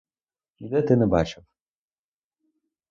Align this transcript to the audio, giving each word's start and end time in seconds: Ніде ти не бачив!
Ніде 0.59 0.81
ти 0.81 0.95
не 0.95 1.05
бачив! 1.05 1.43